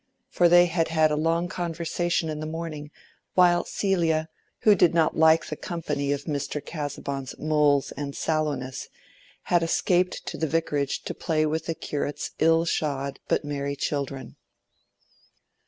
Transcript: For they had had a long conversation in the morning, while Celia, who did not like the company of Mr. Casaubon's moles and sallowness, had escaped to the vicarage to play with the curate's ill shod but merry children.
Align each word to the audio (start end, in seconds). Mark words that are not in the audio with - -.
For 0.31 0.49
they 0.49 0.65
had 0.65 0.87
had 0.87 1.11
a 1.11 1.15
long 1.15 1.47
conversation 1.47 2.27
in 2.27 2.39
the 2.39 2.47
morning, 2.47 2.89
while 3.35 3.65
Celia, 3.65 4.29
who 4.61 4.73
did 4.73 4.95
not 4.95 5.15
like 5.15 5.45
the 5.45 5.55
company 5.55 6.11
of 6.11 6.23
Mr. 6.23 6.59
Casaubon's 6.59 7.37
moles 7.37 7.91
and 7.91 8.15
sallowness, 8.15 8.87
had 9.43 9.61
escaped 9.61 10.25
to 10.25 10.39
the 10.39 10.47
vicarage 10.47 11.03
to 11.03 11.13
play 11.13 11.45
with 11.45 11.67
the 11.67 11.75
curate's 11.75 12.31
ill 12.39 12.65
shod 12.65 13.19
but 13.27 13.45
merry 13.45 13.75
children. 13.75 14.37